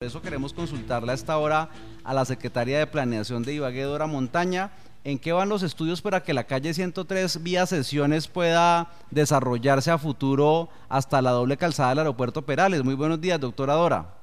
[0.00, 1.68] Por eso queremos consultarle a esta hora
[2.04, 4.70] a la Secretaría de Planeación de Ibagué, Dora Montaña,
[5.04, 9.98] en qué van los estudios para que la calle 103 vía sesiones pueda desarrollarse a
[9.98, 12.82] futuro hasta la doble calzada del aeropuerto Perales.
[12.82, 14.14] Muy buenos días, doctora Dora.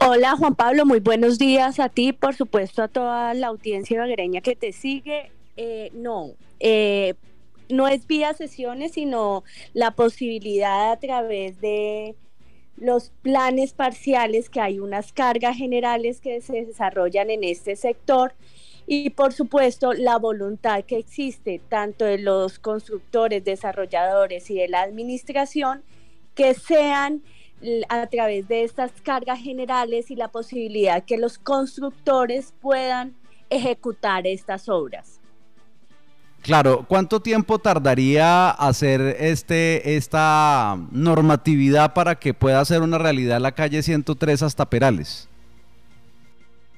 [0.00, 4.40] Hola Juan Pablo, muy buenos días a ti, por supuesto a toda la audiencia ibaguereña
[4.40, 5.30] que te sigue.
[5.58, 7.16] Eh, no, eh,
[7.68, 9.44] no es vía sesiones, sino
[9.74, 12.16] la posibilidad a través de
[12.76, 18.34] los planes parciales, que hay unas cargas generales que se desarrollan en este sector
[18.86, 24.82] y por supuesto la voluntad que existe tanto de los constructores, desarrolladores y de la
[24.82, 25.82] administración
[26.34, 27.22] que sean
[27.88, 33.16] a través de estas cargas generales y la posibilidad que los constructores puedan
[33.50, 35.15] ejecutar estas obras.
[36.46, 43.50] Claro, ¿cuánto tiempo tardaría hacer este, esta normatividad para que pueda ser una realidad la
[43.50, 45.28] calle 103 hasta Perales?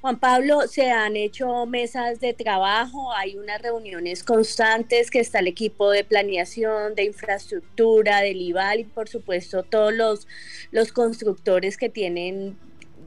[0.01, 5.49] Juan Pablo, se han hecho mesas de trabajo, hay unas reuniones constantes que está el
[5.49, 10.27] equipo de planeación, de infraestructura, del IVAL y por supuesto todos los,
[10.71, 12.57] los constructores que tienen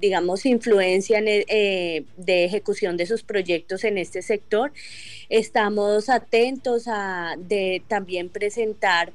[0.02, 4.74] digamos, influencia eh, de ejecución de sus proyectos en este sector.
[5.30, 9.14] Estamos atentos a de también presentar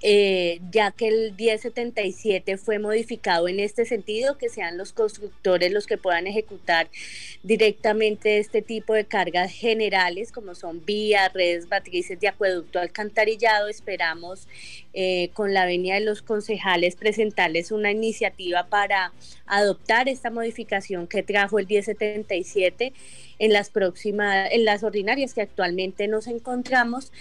[0.00, 5.86] eh, ya que el 1077 fue modificado en este sentido, que sean los constructores los
[5.86, 6.88] que puedan ejecutar
[7.42, 13.68] directamente este tipo de cargas generales, como son vías, redes matrices de acueducto alcantarillado.
[13.68, 14.46] Esperamos
[14.94, 19.12] eh, con la venia de los concejales presentarles una iniciativa para
[19.46, 22.92] adoptar esta modificación que trajo el 1077
[23.38, 27.12] en las próximas, en las ordinarias que actualmente nos encontramos,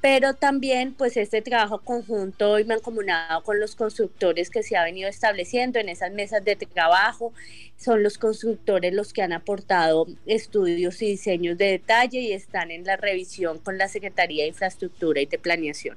[0.00, 5.08] pero también pues este trabajo conjunto y mancomunado con los constructores que se ha venido
[5.08, 7.32] estableciendo en esas mesas de trabajo,
[7.76, 12.84] son los constructores los que han aportado estudios y diseños de detalle y están en
[12.84, 15.96] la revisión con la Secretaría de Infraestructura y de Planeación.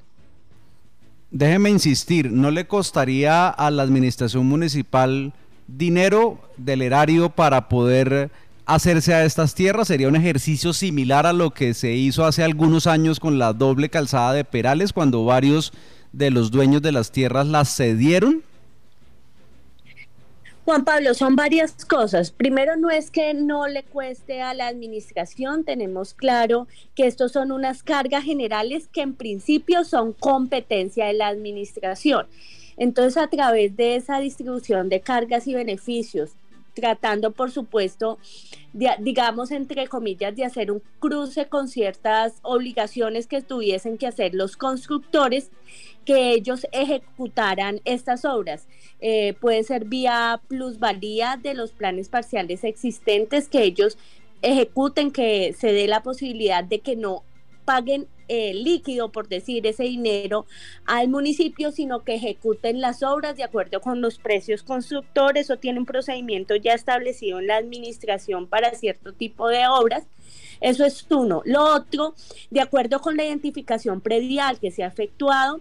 [1.29, 5.33] Déjeme insistir, ¿no le costaría a la administración municipal
[5.67, 8.31] dinero del erario para poder
[8.67, 9.87] hacerse a estas tierras?
[9.87, 13.89] ¿Sería un ejercicio similar a lo que se hizo hace algunos años con la doble
[13.89, 15.73] calzada de Perales, cuando varios
[16.11, 18.43] de los dueños de las tierras las cedieron?
[20.65, 22.31] Juan Pablo, son varias cosas.
[22.31, 27.53] Primero, no es que no le cueste a la administración, tenemos claro que estos son
[27.53, 32.27] unas cargas generales que en principio son competencia de la administración.
[32.75, 36.31] Entonces, a través de esa distribución de cargas y beneficios
[36.79, 38.19] tratando, por supuesto,
[38.99, 44.55] digamos, entre comillas, de hacer un cruce con ciertas obligaciones que tuviesen que hacer los
[44.55, 45.49] constructores,
[46.05, 48.67] que ellos ejecutaran estas obras.
[48.99, 53.97] Eh, puede ser vía plusvalía de los planes parciales existentes, que ellos
[54.41, 57.23] ejecuten, que se dé la posibilidad de que no
[57.67, 60.45] paguen eh, líquido, por decir, ese dinero
[60.85, 65.81] al municipio, sino que ejecuten las obras de acuerdo con los precios constructores o tienen
[65.81, 70.07] un procedimiento ya establecido en la administración para cierto tipo de obras.
[70.61, 71.41] Eso es uno.
[71.43, 72.15] Lo otro,
[72.49, 75.59] de acuerdo con la identificación predial que se ha efectuado,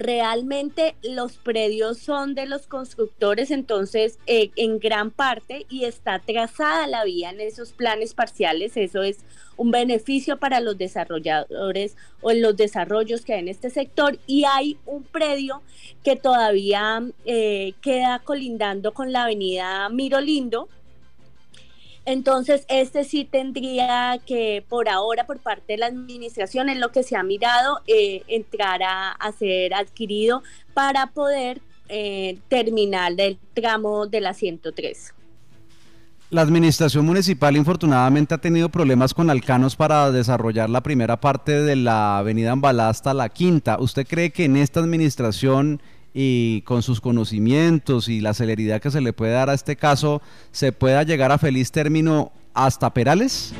[0.00, 6.86] realmente los predios son de los constructores, entonces eh, en gran parte y está trazada
[6.86, 9.18] la vía en esos planes parciales, eso es
[9.58, 14.18] un beneficio para los desarrolladores o en los desarrollos que hay en este sector.
[14.26, 15.60] Y hay un predio
[16.02, 20.70] que todavía eh, queda colindando con la avenida Miro Lindo,
[22.06, 27.02] entonces, este sí tendría que, por ahora, por parte de la administración, en lo que
[27.02, 30.42] se ha mirado, eh, entrar a, ser adquirido
[30.74, 35.14] para poder eh, terminar el tramo de la 103.
[36.30, 41.74] La administración municipal infortunadamente ha tenido problemas con alcanos para desarrollar la primera parte de
[41.74, 43.78] la avenida Ambalá hasta la quinta.
[43.80, 49.00] ¿Usted cree que en esta administración y con sus conocimientos y la celeridad que se
[49.00, 50.22] le puede dar a este caso,
[50.52, 53.52] se pueda llegar a feliz término hasta Perales?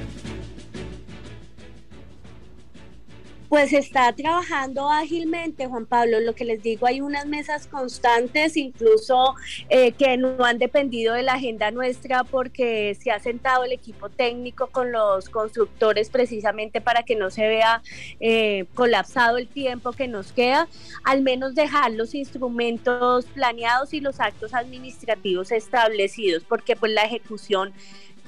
[3.51, 6.21] Pues está trabajando ágilmente, Juan Pablo.
[6.21, 9.35] Lo que les digo, hay unas mesas constantes, incluso
[9.69, 14.09] eh, que no han dependido de la agenda nuestra porque se ha sentado el equipo
[14.09, 17.83] técnico con los constructores precisamente para que no se vea
[18.21, 20.69] eh, colapsado el tiempo que nos queda,
[21.03, 27.73] al menos dejar los instrumentos planeados y los actos administrativos establecidos, porque pues la ejecución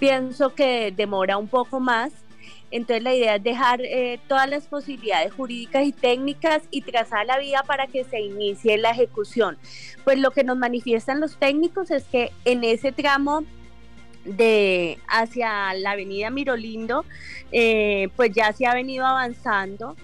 [0.00, 2.12] pienso que demora un poco más
[2.70, 7.38] Entonces la idea es dejar eh, todas las posibilidades jurídicas y técnicas y trazar la
[7.38, 9.58] vía para que se inicie la ejecución.
[10.04, 13.44] Pues lo que nos manifiestan los técnicos es que en ese tramo
[14.24, 17.04] de hacia la avenida Mirolindo,
[17.50, 19.96] eh, pues ya se ha venido avanzando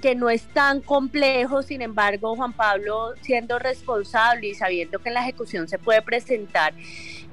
[0.00, 5.14] que no es tan complejo, sin embargo, Juan Pablo, siendo responsable y sabiendo que en
[5.14, 6.74] la ejecución se puede presentar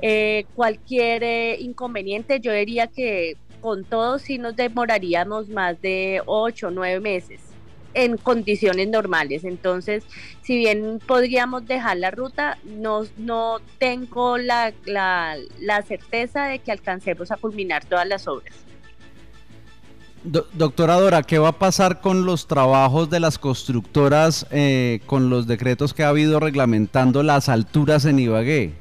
[0.01, 6.67] eh, cualquier eh, inconveniente, yo diría que con todo sí nos demoraríamos más de ocho
[6.67, 7.39] o nueve meses
[7.93, 9.43] en condiciones normales.
[9.43, 10.03] Entonces,
[10.41, 17.31] si bien podríamos dejar la ruta, no, no tengo la, la certeza de que alcancemos
[17.31, 18.53] a culminar todas las obras
[20.23, 25.47] doctora Dora, ¿qué va a pasar con los trabajos de las constructoras eh, con los
[25.47, 28.73] decretos que ha habido reglamentando las alturas en Ibagué?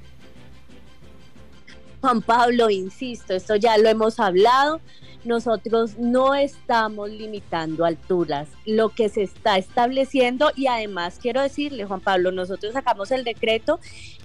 [2.01, 4.81] Juan Pablo, insisto, esto ya lo hemos hablado.
[5.25, 12.01] Nosotros no estamos limitando alturas, lo que se está estableciendo y además quiero decirle, Juan
[12.01, 13.81] Pablo, nosotros sacamos el decreto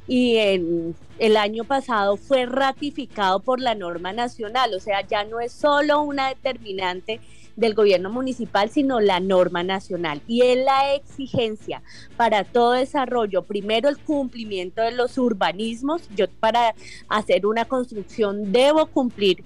[0.08, 5.52] y el año pasado fue ratificado por la norma nacional, o sea, ya no es
[5.52, 7.20] solo una determinante
[7.56, 10.22] del gobierno municipal, sino la norma nacional.
[10.28, 11.82] Y es la exigencia
[12.18, 16.76] para todo desarrollo, primero el cumplimiento de los urbanismos, yo para
[17.08, 19.44] hacer una construcción debo cumplir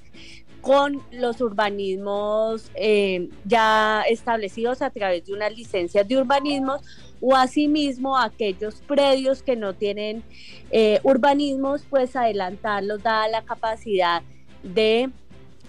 [0.62, 6.82] con los urbanismos eh, ya establecidos a través de unas licencias de urbanismos
[7.22, 10.24] o asimismo aquellos predios que no tienen
[10.72, 14.22] eh, urbanismos, pues adelantarlos dada la capacidad
[14.64, 15.10] de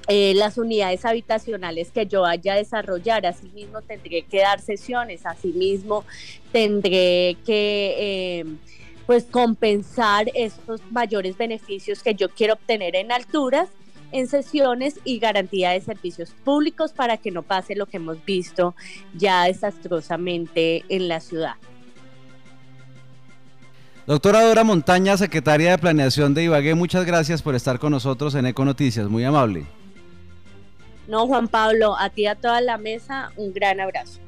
[0.09, 3.27] eh, las unidades habitacionales que yo vaya a desarrollar.
[3.27, 6.05] Asimismo tendré que dar sesiones, asimismo
[6.53, 8.47] tendré que
[9.07, 13.69] pues compensar esos mayores beneficios que yo quiero obtener en alturas
[14.13, 18.75] en sesiones y garantía de servicios públicos para que no pase lo que hemos visto
[19.15, 21.55] ya desastrosamente en la ciudad.
[24.07, 28.47] Doctora Dora Montaña, secretaria de Planeación de Ibagué, muchas gracias por estar con nosotros en
[28.47, 29.67] Eco Noticias, muy amable.
[31.07, 34.21] No, Juan Pablo, a ti a toda la mesa, un gran abrazo.